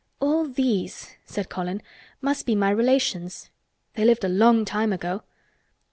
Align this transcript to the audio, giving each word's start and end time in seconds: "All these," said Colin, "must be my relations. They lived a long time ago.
"All 0.19 0.47
these," 0.47 1.15
said 1.25 1.47
Colin, 1.49 1.79
"must 2.21 2.47
be 2.47 2.55
my 2.55 2.71
relations. 2.71 3.51
They 3.93 4.03
lived 4.03 4.23
a 4.23 4.29
long 4.29 4.65
time 4.65 4.91
ago. 4.91 5.21